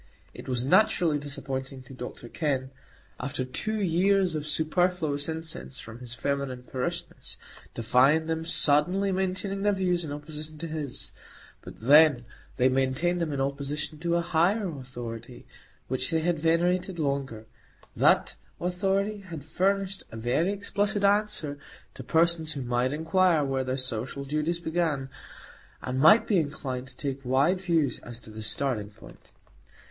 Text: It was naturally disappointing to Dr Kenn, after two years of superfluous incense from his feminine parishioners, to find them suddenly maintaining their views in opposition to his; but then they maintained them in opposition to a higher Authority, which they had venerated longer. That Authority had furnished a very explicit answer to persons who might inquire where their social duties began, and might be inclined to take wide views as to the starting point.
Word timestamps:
It 0.33 0.49
was 0.49 0.65
naturally 0.65 1.19
disappointing 1.19 1.83
to 1.83 1.93
Dr 1.93 2.27
Kenn, 2.27 2.71
after 3.19 3.45
two 3.45 3.79
years 3.79 4.33
of 4.33 4.47
superfluous 4.47 5.29
incense 5.29 5.77
from 5.79 5.99
his 5.99 6.15
feminine 6.15 6.63
parishioners, 6.63 7.37
to 7.75 7.83
find 7.83 8.27
them 8.27 8.43
suddenly 8.43 9.11
maintaining 9.11 9.61
their 9.61 9.73
views 9.73 10.03
in 10.03 10.11
opposition 10.11 10.57
to 10.57 10.65
his; 10.67 11.11
but 11.61 11.81
then 11.81 12.25
they 12.57 12.67
maintained 12.67 13.21
them 13.21 13.31
in 13.31 13.39
opposition 13.39 13.99
to 13.99 14.15
a 14.15 14.21
higher 14.21 14.67
Authority, 14.75 15.45
which 15.87 16.09
they 16.09 16.21
had 16.21 16.39
venerated 16.39 16.97
longer. 16.97 17.45
That 17.95 18.35
Authority 18.59 19.19
had 19.19 19.45
furnished 19.45 20.01
a 20.11 20.17
very 20.17 20.51
explicit 20.51 21.03
answer 21.03 21.59
to 21.93 22.03
persons 22.03 22.53
who 22.53 22.63
might 22.63 22.91
inquire 22.91 23.43
where 23.43 23.63
their 23.63 23.77
social 23.77 24.25
duties 24.25 24.57
began, 24.57 25.11
and 25.79 25.99
might 25.99 26.25
be 26.25 26.39
inclined 26.39 26.87
to 26.87 26.97
take 26.97 27.23
wide 27.23 27.61
views 27.61 27.99
as 27.99 28.17
to 28.21 28.31
the 28.31 28.41
starting 28.41 28.89
point. 28.89 29.29